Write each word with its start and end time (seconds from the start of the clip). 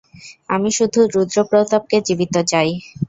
আমি 0.49 0.69
শুধু 0.77 0.99
রুদ্র 1.13 1.37
প্রতাপকে 1.49 1.97
জীবিত 2.07 2.35
চাই। 2.51 2.69